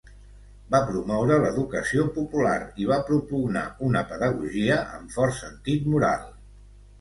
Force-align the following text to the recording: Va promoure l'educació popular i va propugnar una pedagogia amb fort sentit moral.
Va 0.75 0.77
promoure 0.85 1.35
l'educació 1.43 2.05
popular 2.15 2.53
i 2.85 2.87
va 2.93 2.97
propugnar 3.11 3.63
una 3.89 4.03
pedagogia 4.15 4.79
amb 4.97 5.15
fort 5.19 5.39
sentit 5.43 5.87
moral. 5.93 6.27